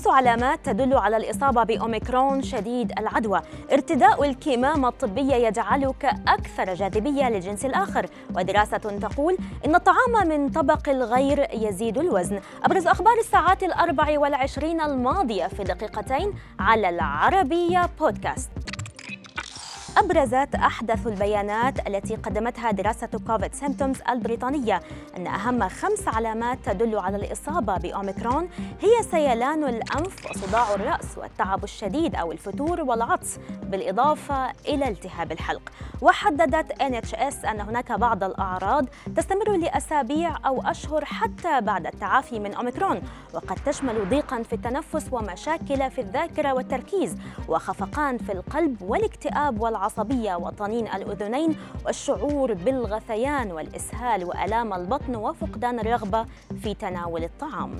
خمس 0.00 0.08
علامات 0.08 0.60
تدل 0.64 0.96
على 0.96 1.16
الإصابة 1.16 1.62
بأوميكرون 1.62 2.42
شديد 2.42 2.92
العدوى. 2.98 3.40
ارتداء 3.72 4.24
الكمامة 4.30 4.88
الطبية 4.88 5.34
يجعلك 5.34 6.04
أكثر 6.28 6.74
جاذبية 6.74 7.28
للجنس 7.28 7.64
الآخر. 7.64 8.06
ودراسة 8.36 8.76
تقول 8.76 9.36
إن 9.66 9.74
الطعام 9.74 10.28
من 10.28 10.48
طبق 10.48 10.88
الغير 10.88 11.48
يزيد 11.52 11.98
الوزن. 11.98 12.40
أبرز 12.64 12.86
أخبار 12.86 13.18
الساعات 13.18 13.62
الأربع 13.62 14.18
والعشرين 14.18 14.80
الماضية 14.80 15.46
في 15.46 15.64
دقيقتين 15.64 16.32
على 16.58 16.88
العربية 16.88 17.90
بودكاست. 18.00 18.50
أبرزت 19.98 20.54
أحدث 20.54 21.06
البيانات 21.06 21.88
التي 21.88 22.16
قدمتها 22.16 22.70
دراسة 22.70 23.08
COVID 23.26 23.54
Symptoms 23.54 23.96
البريطانية 24.08 24.80
أن 25.16 25.26
أهم 25.26 25.68
خمس 25.68 26.08
علامات 26.08 26.58
تدل 26.64 26.98
على 26.98 27.16
الإصابة 27.16 27.76
بأوميكرون 27.76 28.48
هي 28.80 29.02
سيلان 29.10 29.64
الأنف 29.64 30.30
وصداع 30.30 30.74
الرأس 30.74 31.18
والتعب 31.18 31.64
الشديد 31.64 32.14
أو 32.14 32.32
الفتور 32.32 32.80
والعطس 32.80 33.38
بالإضافة 33.62 34.50
إلى 34.50 34.88
التهاب 34.88 35.32
الحلق. 35.32 35.62
وحددت 36.02 36.72
NHS 36.72 37.48
أن 37.48 37.60
هناك 37.60 37.92
بعض 37.92 38.24
الأعراض 38.24 38.86
تستمر 39.16 39.56
لأسابيع 39.56 40.36
أو 40.46 40.62
أشهر 40.62 41.04
حتى 41.04 41.60
بعد 41.60 41.86
التعافي 41.86 42.38
من 42.38 42.54
أوميكرون 42.54 43.02
وقد 43.34 43.56
تشمل 43.66 44.08
ضيقا 44.08 44.42
في 44.42 44.52
التنفس 44.52 45.06
ومشاكل 45.12 45.90
في 45.90 46.00
الذاكرة 46.00 46.52
والتركيز 46.52 47.16
وخفقان 47.48 48.18
في 48.18 48.32
القلب 48.32 48.82
والاكتئاب 48.82 49.60
والعصب. 49.60 49.89
العصبية 49.90 50.34
وطنين 50.34 50.86
الأذنين 50.86 51.56
والشعور 51.86 52.54
بالغثيان 52.54 53.52
والإسهال 53.52 54.24
وألام 54.24 54.72
البطن 54.72 55.16
وفقدان 55.16 55.78
الرغبة 55.78 56.26
في 56.62 56.74
تناول 56.74 57.24
الطعام. 57.24 57.76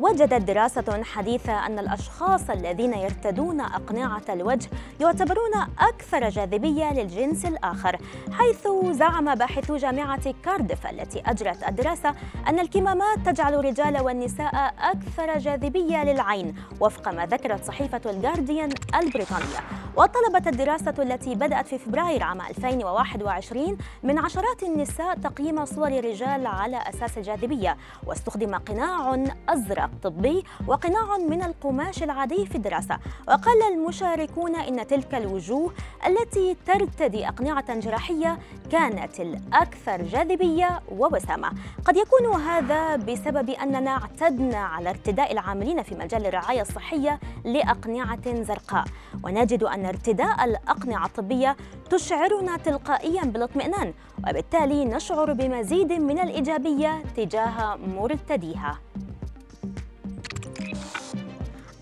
وجدت 0.00 0.42
دراسة 0.42 1.02
حديثة 1.04 1.66
أن 1.66 1.78
الأشخاص 1.78 2.50
الذين 2.50 2.94
يرتدون 2.94 3.60
أقنعة 3.60 4.22
الوجه 4.28 4.70
يعتبرون 5.00 5.54
أكثر 5.78 6.28
جاذبية 6.28 6.92
للجنس 6.92 7.44
الآخر 7.44 7.96
حيث 8.32 8.68
زعم 8.90 9.34
باحثو 9.34 9.76
جامعة 9.76 10.34
كاردف 10.44 10.86
التي 10.86 11.22
أجرت 11.26 11.68
الدراسة 11.68 12.14
أن 12.48 12.58
الكمامات 12.58 13.18
تجعل 13.26 13.54
الرجال 13.54 14.00
والنساء 14.00 14.74
أكثر 14.78 15.38
جاذبية 15.38 16.04
للعين 16.04 16.54
وفق 16.80 17.08
ما 17.08 17.26
ذكرت 17.26 17.64
صحيفة 17.64 18.00
الجارديان 18.06 18.70
البريطانية. 18.94 19.60
وطلبت 19.96 20.46
الدراسة 20.46 20.94
التي 20.98 21.34
بدأت 21.34 21.66
في 21.66 21.78
فبراير 21.78 22.22
عام 22.22 22.40
2021 22.40 23.78
من 24.02 24.18
عشرات 24.18 24.62
النساء 24.62 25.14
تقييم 25.14 25.64
صور 25.64 25.88
الرجال 25.88 26.46
على 26.46 26.82
أساس 26.88 27.18
الجاذبية 27.18 27.76
واستخدم 28.06 28.54
قناع 28.54 29.24
أزرق 29.48 29.82
الطبي 29.84 30.44
وقناع 30.66 31.16
من 31.18 31.42
القماش 31.42 32.02
العادي 32.02 32.46
في 32.46 32.54
الدراسة. 32.54 32.98
وقال 33.28 33.62
المشاركون 33.72 34.56
إن 34.56 34.86
تلك 34.86 35.14
الوجوه 35.14 35.72
التي 36.06 36.56
ترتدي 36.66 37.28
أقنعة 37.28 37.78
جراحية 37.78 38.38
كانت 38.72 39.20
الأكثر 39.20 40.02
جاذبية 40.02 40.80
ووسامة. 40.92 41.52
قد 41.84 41.96
يكون 41.96 42.40
هذا 42.40 42.96
بسبب 42.96 43.50
أننا 43.50 43.90
اعتدنا 43.90 44.58
على 44.58 44.90
ارتداء 44.90 45.32
العاملين 45.32 45.82
في 45.82 45.94
مجال 45.94 46.26
الرعاية 46.26 46.60
الصحية 46.60 47.20
لأقنعة 47.44 48.42
زرقاء. 48.42 48.84
ونجد 49.24 49.62
أن 49.62 49.79
ارتداء 49.86 50.44
الأقنعة 50.44 51.06
الطبية 51.06 51.56
تشعرنا 51.90 52.56
تلقائيا 52.56 53.24
بالاطمئنان 53.24 53.94
وبالتالي 54.18 54.84
نشعر 54.84 55.32
بمزيد 55.32 55.92
من 55.92 56.18
الإيجابية 56.18 57.02
تجاه 57.16 57.76
مرتديها. 57.76 58.78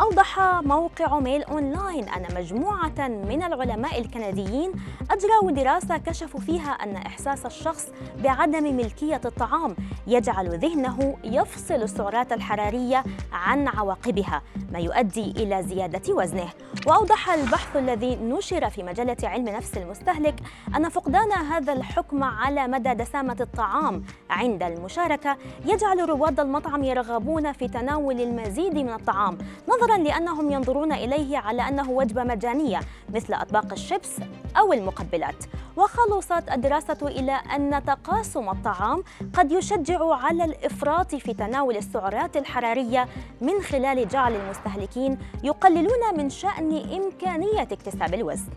أوضح 0.00 0.40
موقع 0.64 1.18
ميل 1.18 1.44
أونلاين 1.44 2.08
أن 2.08 2.34
مجموعة 2.34 3.08
من 3.08 3.42
العلماء 3.42 4.00
الكنديين 4.00 4.72
أجروا 5.10 5.50
دراسة 5.50 5.96
كشفوا 5.96 6.40
فيها 6.40 6.70
أن 6.70 6.96
إحساس 6.96 7.46
الشخص 7.46 7.88
بعدم 8.22 8.76
ملكية 8.76 9.20
الطعام 9.24 9.76
يجعل 10.06 10.58
ذهنه 10.58 11.16
يفصل 11.24 11.74
السعرات 11.74 12.32
الحرارية 12.32 13.04
عن 13.32 13.68
عواقبها 13.68 14.42
ما 14.72 14.78
يؤدي 14.78 15.30
إلى 15.30 15.62
زيادة 15.62 16.14
وزنه. 16.14 16.48
وأوضح 16.86 17.30
البحث 17.30 17.76
الذي 17.76 18.16
نشر 18.16 18.70
في 18.70 18.82
مجلة 18.82 19.16
علم 19.22 19.48
نفس 19.48 19.76
المستهلك 19.76 20.34
أن 20.76 20.88
فقدان 20.88 21.32
هذا 21.32 21.72
الحكم 21.72 22.24
على 22.24 22.68
مدى 22.68 22.94
دسامة 22.94 23.36
الطعام 23.40 24.04
عند 24.30 24.62
المشاركة 24.62 25.36
يجعل 25.64 26.08
رواد 26.08 26.40
المطعم 26.40 26.84
يرغبون 26.84 27.52
في 27.52 27.68
تناول 27.68 28.20
المزيد 28.20 28.74
من 28.74 28.92
الطعام. 28.92 29.38
نظرا 29.86 29.98
لأنهم 29.98 30.50
ينظرون 30.50 30.92
إليه 30.92 31.38
على 31.38 31.68
أنه 31.68 31.90
وجبة 31.90 32.24
مجانية 32.24 32.80
مثل 33.14 33.34
أطباق 33.34 33.72
الشيبس 33.72 34.10
أو 34.58 34.72
المقبلات. 34.72 35.44
وخلصت 35.76 36.52
الدراسة 36.52 36.98
إلى 37.02 37.32
أن 37.32 37.84
تقاسم 37.84 38.48
الطعام 38.48 39.04
قد 39.34 39.52
يشجع 39.52 40.14
على 40.14 40.44
الإفراط 40.44 41.14
في 41.14 41.34
تناول 41.34 41.76
السعرات 41.76 42.36
الحرارية 42.36 43.08
من 43.40 43.62
خلال 43.62 44.08
جعل 44.08 44.34
المستهلكين 44.34 45.18
يقللون 45.44 46.16
من 46.16 46.30
شأن 46.30 46.82
إمكانية 46.94 47.62
اكتساب 47.62 48.14
الوزن. 48.14 48.50